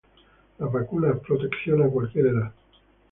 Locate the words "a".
1.83-1.87